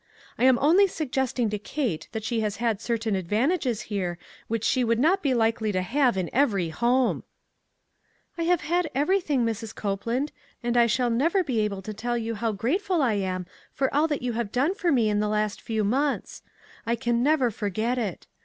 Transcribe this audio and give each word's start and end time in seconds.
I 0.39 0.45
am 0.45 0.57
only 0.57 0.87
suggesting 0.87 1.51
to 1.51 1.59
Kate 1.59 2.09
that 2.11 2.23
she 2.23 2.39
has 2.39 2.55
had 2.55 2.81
cer 2.81 2.97
tain 2.97 3.15
advantages 3.15 3.81
here 3.81 4.17
which 4.47 4.63
she 4.63 4.83
would 4.83 4.97
not 4.97 5.21
be 5.21 5.35
likely 5.35 5.71
to 5.73 5.83
have 5.83 6.17
in 6.17 6.27
every 6.33 6.71
home/'" 6.71 7.21
I 8.39 8.41
have 8.45 8.61
had 8.61 8.89
everything, 8.95 9.45
Mrs. 9.45 9.75
Copeland, 9.75 10.31
and 10.63 10.75
I 10.75 10.87
shall 10.87 11.11
never 11.11 11.43
be 11.43 11.59
able 11.59 11.83
to 11.83 11.93
tell 11.93 12.17
you 12.17 12.33
how 12.33 12.51
grateful 12.51 13.03
I 13.03 13.13
ain 13.13 13.45
for 13.71 13.93
all 13.93 14.07
that 14.07 14.23
you 14.23 14.33
have 14.33 14.51
done 14.51 14.73
for 14.73 14.91
me 14.91 15.07
in 15.07 15.19
the 15.19 15.29
last 15.29 15.61
few 15.61 15.83
months. 15.83 16.41
I 16.83 16.95
can 16.95 17.21
never 17.21 17.51
forget 17.51 17.99
it. 17.99 18.25